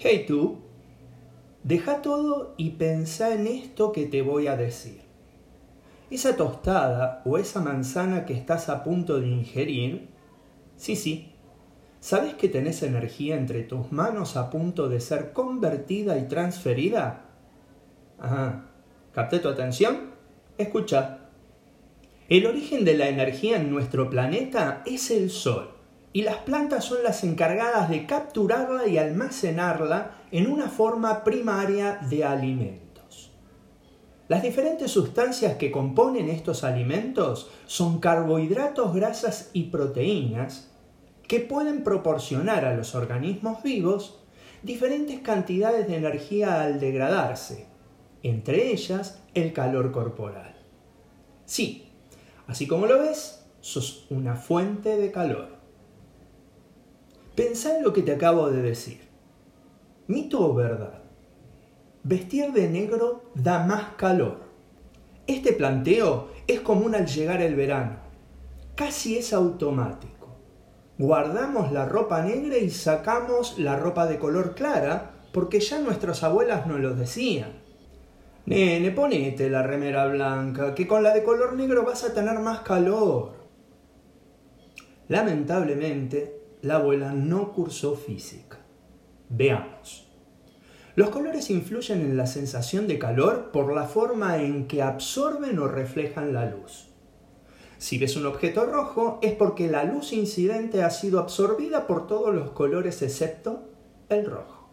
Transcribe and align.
Hey 0.00 0.26
tú, 0.28 0.58
deja 1.64 2.02
todo 2.02 2.54
y 2.56 2.70
pensá 2.70 3.34
en 3.34 3.48
esto 3.48 3.90
que 3.90 4.06
te 4.06 4.22
voy 4.22 4.46
a 4.46 4.56
decir. 4.56 5.00
Esa 6.08 6.36
tostada 6.36 7.20
o 7.24 7.36
esa 7.36 7.60
manzana 7.60 8.24
que 8.24 8.32
estás 8.32 8.68
a 8.68 8.84
punto 8.84 9.18
de 9.18 9.26
ingerir, 9.26 10.08
sí, 10.76 10.94
sí, 10.94 11.32
¿sabes 11.98 12.34
que 12.34 12.48
tenés 12.48 12.84
energía 12.84 13.36
entre 13.36 13.64
tus 13.64 13.90
manos 13.90 14.36
a 14.36 14.50
punto 14.50 14.88
de 14.88 15.00
ser 15.00 15.32
convertida 15.32 16.16
y 16.16 16.28
transferida? 16.28 17.24
Ajá, 18.20 18.66
¿capté 19.12 19.40
tu 19.40 19.48
atención? 19.48 20.12
Escucha. 20.58 21.28
El 22.28 22.46
origen 22.46 22.84
de 22.84 22.96
la 22.96 23.08
energía 23.08 23.56
en 23.56 23.68
nuestro 23.68 24.08
planeta 24.08 24.84
es 24.86 25.10
el 25.10 25.28
Sol 25.28 25.77
y 26.12 26.22
las 26.22 26.36
plantas 26.38 26.84
son 26.84 27.02
las 27.02 27.22
encargadas 27.24 27.90
de 27.90 28.06
capturarla 28.06 28.86
y 28.86 28.98
almacenarla 28.98 30.12
en 30.30 30.50
una 30.50 30.68
forma 30.68 31.24
primaria 31.24 31.98
de 32.08 32.24
alimentos. 32.24 33.32
Las 34.28 34.42
diferentes 34.42 34.90
sustancias 34.90 35.56
que 35.56 35.70
componen 35.70 36.28
estos 36.28 36.64
alimentos 36.64 37.50
son 37.66 37.98
carbohidratos, 37.98 38.94
grasas 38.94 39.50
y 39.52 39.64
proteínas 39.64 40.70
que 41.26 41.40
pueden 41.40 41.84
proporcionar 41.84 42.64
a 42.64 42.74
los 42.74 42.94
organismos 42.94 43.62
vivos 43.62 44.18
diferentes 44.62 45.20
cantidades 45.20 45.86
de 45.86 45.96
energía 45.96 46.62
al 46.62 46.80
degradarse, 46.80 47.66
entre 48.22 48.72
ellas 48.72 49.22
el 49.34 49.52
calor 49.52 49.92
corporal. 49.92 50.56
Sí, 51.44 51.90
así 52.46 52.66
como 52.66 52.86
lo 52.86 52.98
ves, 52.98 53.46
sos 53.60 54.06
una 54.10 54.36
fuente 54.36 54.96
de 54.96 55.12
calor. 55.12 55.57
Pensá 57.38 57.76
en 57.76 57.84
lo 57.84 57.92
que 57.92 58.02
te 58.02 58.10
acabo 58.10 58.50
de 58.50 58.60
decir. 58.60 58.98
¿Mito 60.08 60.44
o 60.44 60.54
verdad? 60.54 61.04
Vestir 62.02 62.50
de 62.50 62.68
negro 62.68 63.30
da 63.32 63.64
más 63.64 63.94
calor. 63.96 64.38
Este 65.24 65.52
planteo 65.52 66.30
es 66.48 66.62
común 66.62 66.96
al 66.96 67.06
llegar 67.06 67.40
el 67.40 67.54
verano. 67.54 67.98
Casi 68.74 69.18
es 69.18 69.32
automático. 69.32 70.34
Guardamos 70.98 71.70
la 71.70 71.84
ropa 71.84 72.22
negra 72.22 72.58
y 72.58 72.70
sacamos 72.70 73.56
la 73.56 73.76
ropa 73.76 74.06
de 74.08 74.18
color 74.18 74.56
clara 74.56 75.12
porque 75.32 75.60
ya 75.60 75.78
nuestras 75.78 76.24
abuelas 76.24 76.66
nos 76.66 76.80
lo 76.80 76.96
decían. 76.96 77.52
Nene, 78.46 78.90
ponete 78.90 79.48
la 79.48 79.62
remera 79.62 80.08
blanca, 80.08 80.74
que 80.74 80.88
con 80.88 81.04
la 81.04 81.14
de 81.14 81.22
color 81.22 81.52
negro 81.52 81.84
vas 81.84 82.02
a 82.02 82.12
tener 82.12 82.40
más 82.40 82.62
calor. 82.62 83.34
Lamentablemente, 85.06 86.37
la 86.62 86.76
abuela 86.76 87.12
no 87.12 87.52
cursó 87.52 87.96
física. 87.96 88.58
Veamos. 89.28 90.08
Los 90.94 91.10
colores 91.10 91.50
influyen 91.50 92.00
en 92.00 92.16
la 92.16 92.26
sensación 92.26 92.88
de 92.88 92.98
calor 92.98 93.50
por 93.52 93.72
la 93.72 93.84
forma 93.84 94.38
en 94.38 94.66
que 94.66 94.82
absorben 94.82 95.58
o 95.58 95.68
reflejan 95.68 96.32
la 96.32 96.50
luz. 96.50 96.88
Si 97.78 97.98
ves 97.98 98.16
un 98.16 98.26
objeto 98.26 98.66
rojo 98.66 99.20
es 99.22 99.34
porque 99.34 99.70
la 99.70 99.84
luz 99.84 100.12
incidente 100.12 100.82
ha 100.82 100.90
sido 100.90 101.20
absorbida 101.20 101.86
por 101.86 102.08
todos 102.08 102.34
los 102.34 102.50
colores 102.50 103.00
excepto 103.02 103.68
el 104.08 104.26
rojo. 104.26 104.70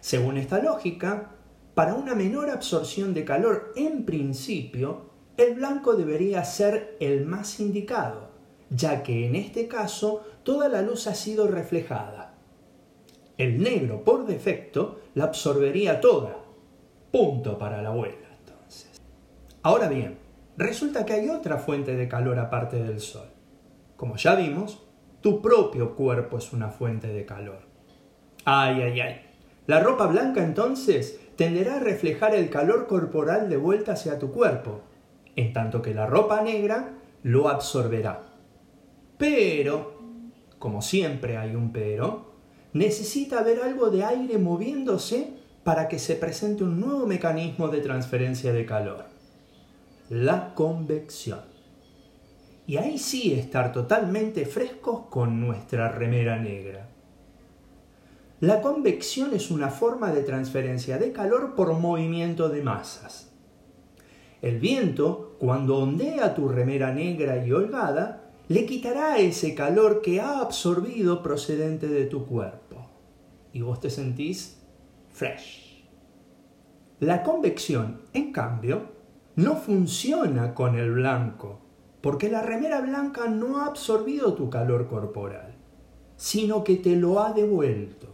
Según 0.00 0.36
esta 0.36 0.60
lógica, 0.60 1.36
para 1.74 1.94
una 1.94 2.16
menor 2.16 2.50
absorción 2.50 3.14
de 3.14 3.24
calor 3.24 3.72
en 3.76 4.04
principio, 4.04 5.12
el 5.36 5.54
blanco 5.54 5.94
debería 5.94 6.44
ser 6.44 6.96
el 6.98 7.24
más 7.24 7.60
indicado, 7.60 8.30
ya 8.68 9.04
que 9.04 9.26
en 9.26 9.36
este 9.36 9.68
caso 9.68 10.24
toda 10.42 10.68
la 10.68 10.82
luz 10.82 11.06
ha 11.06 11.14
sido 11.14 11.46
reflejada. 11.46 12.34
El 13.38 13.62
negro, 13.62 14.04
por 14.04 14.26
defecto, 14.26 15.00
la 15.14 15.24
absorbería 15.24 16.00
toda. 16.00 16.36
Punto 17.10 17.58
para 17.58 17.82
la 17.82 17.90
abuela, 17.90 18.28
entonces. 18.38 19.00
Ahora 19.62 19.88
bien, 19.88 20.18
resulta 20.56 21.04
que 21.04 21.14
hay 21.14 21.28
otra 21.28 21.58
fuente 21.58 21.96
de 21.96 22.08
calor 22.08 22.38
aparte 22.38 22.82
del 22.82 23.00
sol. 23.00 23.28
Como 23.96 24.16
ya 24.16 24.34
vimos, 24.34 24.82
tu 25.20 25.40
propio 25.40 25.94
cuerpo 25.94 26.38
es 26.38 26.52
una 26.52 26.68
fuente 26.68 27.08
de 27.08 27.24
calor. 27.24 27.60
Ay, 28.44 28.82
ay, 28.82 29.00
ay. 29.00 29.20
La 29.66 29.80
ropa 29.80 30.06
blanca 30.06 30.42
entonces 30.42 31.20
tenderá 31.36 31.76
a 31.76 31.80
reflejar 31.80 32.34
el 32.34 32.50
calor 32.50 32.86
corporal 32.86 33.48
de 33.48 33.56
vuelta 33.56 33.92
hacia 33.92 34.18
tu 34.18 34.32
cuerpo, 34.32 34.80
en 35.36 35.52
tanto 35.52 35.80
que 35.80 35.94
la 35.94 36.06
ropa 36.06 36.42
negra 36.42 36.94
lo 37.22 37.48
absorberá. 37.48 38.24
Pero, 39.18 40.01
como 40.62 40.80
siempre 40.80 41.38
hay 41.38 41.56
un 41.56 41.72
pero, 41.72 42.34
necesita 42.72 43.40
haber 43.40 43.62
algo 43.62 43.90
de 43.90 44.04
aire 44.04 44.38
moviéndose 44.38 45.32
para 45.64 45.88
que 45.88 45.98
se 45.98 46.14
presente 46.14 46.62
un 46.62 46.78
nuevo 46.78 47.04
mecanismo 47.04 47.66
de 47.66 47.80
transferencia 47.80 48.52
de 48.52 48.64
calor, 48.64 49.06
la 50.08 50.54
convección. 50.54 51.40
Y 52.64 52.76
ahí 52.76 52.96
sí 52.96 53.32
estar 53.32 53.72
totalmente 53.72 54.46
frescos 54.46 55.06
con 55.10 55.40
nuestra 55.40 55.88
remera 55.88 56.38
negra. 56.38 56.88
La 58.38 58.60
convección 58.60 59.34
es 59.34 59.50
una 59.50 59.68
forma 59.68 60.12
de 60.12 60.22
transferencia 60.22 60.96
de 60.96 61.10
calor 61.10 61.56
por 61.56 61.72
movimiento 61.72 62.48
de 62.48 62.62
masas. 62.62 63.32
El 64.40 64.60
viento, 64.60 65.34
cuando 65.40 65.78
ondea 65.78 66.36
tu 66.36 66.48
remera 66.48 66.94
negra 66.94 67.44
y 67.44 67.50
holgada, 67.50 68.31
le 68.48 68.66
quitará 68.66 69.18
ese 69.18 69.54
calor 69.54 70.02
que 70.02 70.20
ha 70.20 70.40
absorbido 70.40 71.22
procedente 71.22 71.88
de 71.88 72.06
tu 72.06 72.26
cuerpo. 72.26 72.88
Y 73.52 73.62
vos 73.62 73.80
te 73.80 73.90
sentís 73.90 74.62
fresh. 75.10 75.84
La 77.00 77.22
convección, 77.22 78.02
en 78.12 78.32
cambio, 78.32 78.92
no 79.36 79.56
funciona 79.56 80.54
con 80.54 80.78
el 80.78 80.92
blanco, 80.92 81.60
porque 82.00 82.30
la 82.30 82.42
remera 82.42 82.80
blanca 82.80 83.26
no 83.26 83.58
ha 83.58 83.66
absorbido 83.66 84.34
tu 84.34 84.50
calor 84.50 84.88
corporal, 84.88 85.54
sino 86.16 86.62
que 86.62 86.76
te 86.76 86.96
lo 86.96 87.20
ha 87.20 87.32
devuelto. 87.32 88.08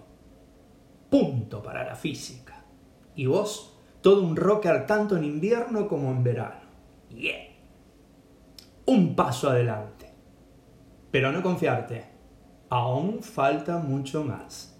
Punto 1.10 1.62
para 1.62 1.84
la 1.84 1.96
física. 1.96 2.64
Y 3.14 3.26
vos, 3.26 3.76
todo 4.00 4.22
un 4.22 4.36
rocker 4.36 4.86
tanto 4.86 5.16
en 5.16 5.24
invierno 5.24 5.88
como 5.88 6.10
en 6.10 6.22
verano. 6.22 6.60
Yeah. 7.10 7.48
Un 8.86 9.16
paso 9.16 9.50
adelante. 9.50 10.07
Pero 11.10 11.32
no 11.32 11.42
confiarte, 11.42 12.04
aún 12.68 13.22
falta 13.22 13.78
mucho 13.78 14.24
más. 14.24 14.76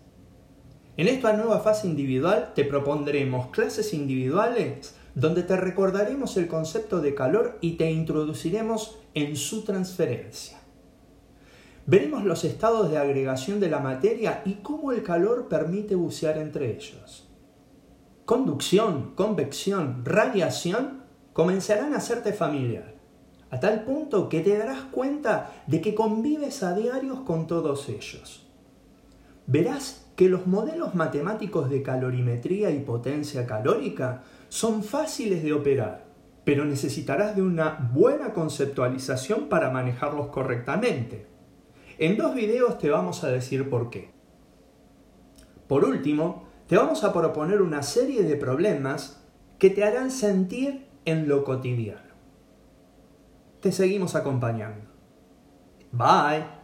En 0.98 1.08
esta 1.08 1.32
nueva 1.32 1.60
fase 1.60 1.86
individual 1.86 2.52
te 2.54 2.64
propondremos 2.64 3.48
clases 3.48 3.94
individuales 3.94 4.94
donde 5.14 5.42
te 5.42 5.56
recordaremos 5.56 6.36
el 6.36 6.48
concepto 6.48 7.00
de 7.00 7.14
calor 7.14 7.58
y 7.60 7.72
te 7.72 7.90
introduciremos 7.90 8.98
en 9.14 9.36
su 9.36 9.64
transferencia. 9.64 10.58
Veremos 11.86 12.24
los 12.24 12.44
estados 12.44 12.90
de 12.90 12.98
agregación 12.98 13.58
de 13.58 13.70
la 13.70 13.78
materia 13.78 14.42
y 14.44 14.54
cómo 14.56 14.92
el 14.92 15.02
calor 15.02 15.48
permite 15.48 15.94
bucear 15.94 16.36
entre 16.36 16.76
ellos. 16.76 17.26
Conducción, 18.26 19.14
convección, 19.14 20.04
radiación 20.04 21.04
comenzarán 21.32 21.94
a 21.94 21.96
hacerte 21.96 22.34
familiar 22.34 22.97
a 23.50 23.60
tal 23.60 23.84
punto 23.84 24.28
que 24.28 24.40
te 24.40 24.56
darás 24.56 24.82
cuenta 24.90 25.50
de 25.66 25.80
que 25.80 25.94
convives 25.94 26.62
a 26.62 26.74
diarios 26.74 27.20
con 27.20 27.46
todos 27.46 27.88
ellos. 27.88 28.46
Verás 29.46 30.06
que 30.16 30.28
los 30.28 30.46
modelos 30.46 30.94
matemáticos 30.94 31.70
de 31.70 31.82
calorimetría 31.82 32.70
y 32.70 32.80
potencia 32.80 33.46
calórica 33.46 34.22
son 34.48 34.82
fáciles 34.82 35.42
de 35.42 35.52
operar, 35.52 36.04
pero 36.44 36.64
necesitarás 36.64 37.36
de 37.36 37.42
una 37.42 37.90
buena 37.92 38.34
conceptualización 38.34 39.48
para 39.48 39.70
manejarlos 39.70 40.26
correctamente. 40.26 41.26
En 41.98 42.16
dos 42.16 42.34
videos 42.34 42.78
te 42.78 42.90
vamos 42.90 43.24
a 43.24 43.28
decir 43.28 43.70
por 43.70 43.90
qué. 43.90 44.10
Por 45.66 45.84
último, 45.84 46.48
te 46.66 46.76
vamos 46.76 47.04
a 47.04 47.12
proponer 47.12 47.62
una 47.62 47.82
serie 47.82 48.22
de 48.22 48.36
problemas 48.36 49.24
que 49.58 49.70
te 49.70 49.84
harán 49.84 50.10
sentir 50.10 50.86
en 51.04 51.28
lo 51.28 51.44
cotidiano 51.44 52.07
te 53.60 53.72
seguimos 53.72 54.14
acompañando. 54.14 54.86
Bye. 55.92 56.57